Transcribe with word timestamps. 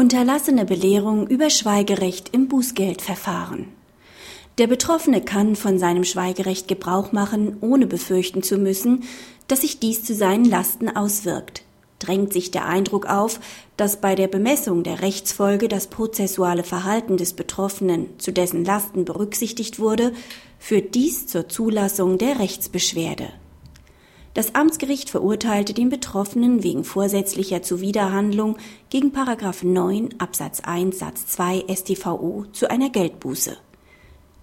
Unterlassene 0.00 0.64
Belehrung 0.64 1.26
über 1.26 1.50
Schweigerecht 1.50 2.30
im 2.32 2.48
Bußgeldverfahren. 2.48 3.66
Der 4.56 4.66
Betroffene 4.66 5.20
kann 5.20 5.56
von 5.56 5.78
seinem 5.78 6.04
Schweigerecht 6.04 6.68
Gebrauch 6.68 7.12
machen, 7.12 7.58
ohne 7.60 7.86
befürchten 7.86 8.42
zu 8.42 8.56
müssen, 8.56 9.04
dass 9.46 9.60
sich 9.60 9.78
dies 9.78 10.02
zu 10.02 10.14
seinen 10.14 10.46
Lasten 10.46 10.88
auswirkt. 10.88 11.64
Drängt 11.98 12.32
sich 12.32 12.50
der 12.50 12.64
Eindruck 12.64 13.10
auf, 13.10 13.40
dass 13.76 14.00
bei 14.00 14.14
der 14.14 14.28
Bemessung 14.28 14.84
der 14.84 15.02
Rechtsfolge 15.02 15.68
das 15.68 15.88
prozessuale 15.88 16.62
Verhalten 16.64 17.18
des 17.18 17.34
Betroffenen 17.34 18.06
zu 18.18 18.32
dessen 18.32 18.64
Lasten 18.64 19.04
berücksichtigt 19.04 19.78
wurde, 19.80 20.14
führt 20.58 20.94
dies 20.94 21.26
zur 21.26 21.50
Zulassung 21.50 22.16
der 22.16 22.38
Rechtsbeschwerde. 22.38 23.28
Das 24.32 24.54
Amtsgericht 24.54 25.10
verurteilte 25.10 25.74
den 25.74 25.88
Betroffenen 25.88 26.62
wegen 26.62 26.84
vorsätzlicher 26.84 27.62
Zuwiderhandlung 27.62 28.58
gegen 28.88 29.10
9 29.12 30.10
Absatz 30.18 30.60
1 30.60 30.98
Satz 30.98 31.26
2 31.26 31.64
StVO 31.68 32.44
zu 32.52 32.70
einer 32.70 32.90
Geldbuße. 32.90 33.56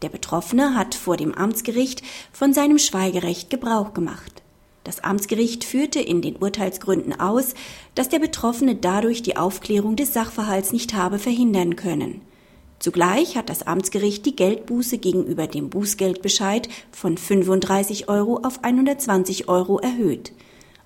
Der 0.00 0.08
Betroffene 0.08 0.74
hat 0.74 0.94
vor 0.94 1.18
dem 1.18 1.34
Amtsgericht 1.34 2.02
von 2.32 2.54
seinem 2.54 2.78
Schweigerecht 2.78 3.50
Gebrauch 3.50 3.92
gemacht. 3.92 4.42
Das 4.84 5.04
Amtsgericht 5.04 5.64
führte 5.64 6.00
in 6.00 6.22
den 6.22 6.36
Urteilsgründen 6.36 7.18
aus, 7.20 7.54
dass 7.94 8.08
der 8.08 8.18
Betroffene 8.20 8.76
dadurch 8.76 9.22
die 9.22 9.36
Aufklärung 9.36 9.96
des 9.96 10.14
Sachverhalts 10.14 10.72
nicht 10.72 10.94
habe 10.94 11.18
verhindern 11.18 11.76
können. 11.76 12.22
Zugleich 12.84 13.38
hat 13.38 13.48
das 13.48 13.62
Amtsgericht 13.62 14.26
die 14.26 14.36
Geldbuße 14.36 14.98
gegenüber 14.98 15.46
dem 15.46 15.70
Bußgeldbescheid 15.70 16.68
von 16.92 17.16
35 17.16 18.10
Euro 18.10 18.40
auf 18.42 18.62
120 18.62 19.48
Euro 19.48 19.78
erhöht. 19.78 20.32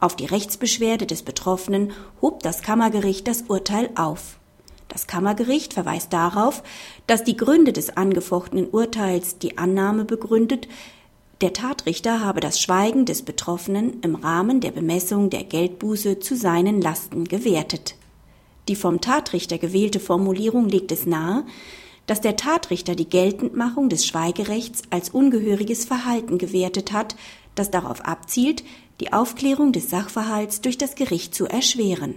Auf 0.00 0.16
die 0.16 0.24
Rechtsbeschwerde 0.24 1.04
des 1.06 1.22
Betroffenen 1.22 1.92
hob 2.22 2.42
das 2.42 2.62
Kammergericht 2.62 3.28
das 3.28 3.42
Urteil 3.42 3.90
auf. 3.94 4.38
Das 4.88 5.06
Kammergericht 5.06 5.74
verweist 5.74 6.14
darauf, 6.14 6.62
dass 7.06 7.24
die 7.24 7.36
Gründe 7.36 7.74
des 7.74 7.94
angefochtenen 7.94 8.70
Urteils 8.70 9.36
die 9.36 9.58
Annahme 9.58 10.06
begründet, 10.06 10.68
der 11.42 11.52
Tatrichter 11.52 12.20
habe 12.20 12.40
das 12.40 12.58
Schweigen 12.58 13.04
des 13.04 13.20
Betroffenen 13.20 14.00
im 14.00 14.14
Rahmen 14.14 14.62
der 14.62 14.70
Bemessung 14.70 15.28
der 15.28 15.44
Geldbuße 15.44 16.20
zu 16.20 16.36
seinen 16.36 16.80
Lasten 16.80 17.24
gewertet. 17.24 17.96
Die 18.68 18.76
vom 18.76 19.02
Tatrichter 19.02 19.58
gewählte 19.58 20.00
Formulierung 20.00 20.70
legt 20.70 20.90
es 20.90 21.04
nahe, 21.04 21.44
dass 22.06 22.20
der 22.20 22.36
Tatrichter 22.36 22.94
die 22.94 23.08
Geltendmachung 23.08 23.88
des 23.88 24.06
Schweigerechts 24.06 24.82
als 24.90 25.10
ungehöriges 25.10 25.84
Verhalten 25.84 26.38
gewertet 26.38 26.92
hat, 26.92 27.16
das 27.54 27.70
darauf 27.70 28.00
abzielt, 28.04 28.64
die 29.00 29.12
Aufklärung 29.12 29.72
des 29.72 29.90
Sachverhalts 29.90 30.60
durch 30.60 30.78
das 30.78 30.94
Gericht 30.94 31.34
zu 31.34 31.46
erschweren. 31.46 32.14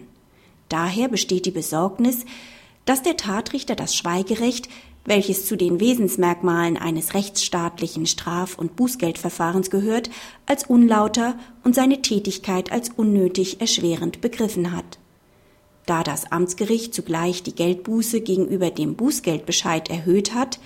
Daher 0.70 1.08
besteht 1.08 1.46
die 1.46 1.52
Besorgnis, 1.52 2.26
dass 2.86 3.04
der 3.04 3.18
Tatrichter 3.18 3.76
das 3.76 3.96
Schweigerecht, 3.96 4.70
welches 5.06 5.46
zu 5.46 5.56
den 5.56 5.80
Wesensmerkmalen 5.80 6.78
eines 6.78 7.14
rechtsstaatlichen 7.14 8.08
Straf- 8.08 8.58
und 8.58 8.76
Bußgeldverfahrens 8.76 9.70
gehört, 9.70 10.10
als 10.46 10.64
unlauter 10.64 11.38
und 11.64 11.76
seine 11.76 12.02
Tätigkeit 12.02 12.72
als 12.72 12.90
unnötig 12.90 13.62
erschwerend 13.62 14.22
begriffen 14.22 14.72
hat. 14.76 14.98
Da 15.86 16.02
das 16.04 16.32
Amtsgericht 16.32 16.96
zugleich 16.96 17.44
die 17.44 17.54
Geldbuße 17.54 18.22
gegenüber 18.22 18.72
dem 18.72 18.96
Bußgeldbescheid 18.96 19.90
erhöht 19.90 20.34
hat, 20.34 20.60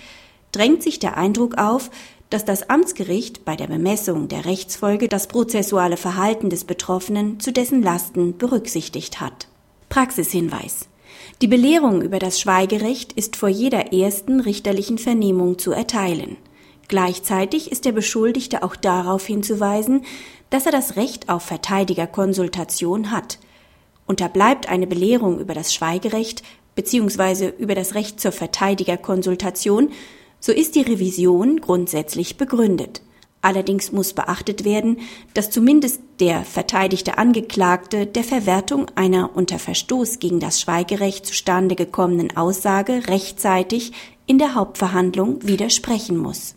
drängt 0.52 0.82
sich 0.82 0.98
der 0.98 1.16
Eindruck 1.16 1.58
auf, 1.58 1.90
dass 2.30 2.44
das 2.44 2.70
Amtsgericht 2.70 3.44
bei 3.44 3.56
der 3.56 3.66
Bemessung 3.66 4.28
der 4.28 4.44
Rechtsfolge 4.46 5.08
das 5.08 5.26
prozessuale 5.26 5.96
Verhalten 5.96 6.48
des 6.48 6.64
Betroffenen 6.64 7.40
zu 7.40 7.52
dessen 7.52 7.82
Lasten 7.82 8.38
berücksichtigt 8.38 9.20
hat. 9.20 9.48
Praxishinweis. 9.88 10.88
Die 11.42 11.48
Belehrung 11.48 12.02
über 12.02 12.18
das 12.18 12.40
Schweigerecht 12.40 13.12
ist 13.12 13.36
vor 13.36 13.48
jeder 13.48 13.92
ersten 13.92 14.40
richterlichen 14.40 14.96
Vernehmung 14.96 15.58
zu 15.58 15.72
erteilen. 15.72 16.36
Gleichzeitig 16.88 17.70
ist 17.70 17.84
der 17.84 17.92
Beschuldigte 17.92 18.62
auch 18.62 18.76
darauf 18.76 19.26
hinzuweisen, 19.26 20.04
dass 20.50 20.66
er 20.66 20.72
das 20.72 20.96
Recht 20.96 21.28
auf 21.28 21.42
Verteidigerkonsultation 21.42 23.10
hat– 23.10 23.38
Unterbleibt 24.10 24.68
eine 24.68 24.88
Belehrung 24.88 25.38
über 25.38 25.54
das 25.54 25.72
Schweigerecht 25.72 26.42
bzw. 26.74 27.52
über 27.60 27.76
das 27.76 27.94
Recht 27.94 28.18
zur 28.18 28.32
Verteidigerkonsultation, 28.32 29.92
so 30.40 30.50
ist 30.50 30.74
die 30.74 30.80
Revision 30.80 31.60
grundsätzlich 31.60 32.36
begründet. 32.36 33.02
Allerdings 33.40 33.92
muss 33.92 34.12
beachtet 34.12 34.64
werden, 34.64 34.98
dass 35.32 35.52
zumindest 35.52 36.00
der 36.18 36.42
verteidigte 36.42 37.18
Angeklagte 37.18 38.04
der 38.04 38.24
Verwertung 38.24 38.86
einer 38.96 39.30
unter 39.36 39.60
Verstoß 39.60 40.18
gegen 40.18 40.40
das 40.40 40.60
Schweigerecht 40.60 41.24
zustande 41.24 41.76
gekommenen 41.76 42.36
Aussage 42.36 43.06
rechtzeitig 43.06 43.92
in 44.26 44.38
der 44.38 44.56
Hauptverhandlung 44.56 45.46
widersprechen 45.46 46.16
muss 46.16 46.56